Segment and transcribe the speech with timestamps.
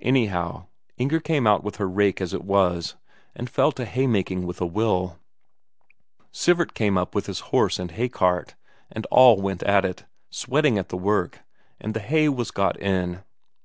[0.00, 0.66] Anyhow,
[0.98, 2.94] Inger came out with her rake as it was,
[3.34, 5.18] and fell to haymaking with a will;
[6.30, 8.54] Sivert came up with the horse and haycart,
[8.92, 11.40] and all went at it, sweating at the work,
[11.80, 13.24] and the hay was got in.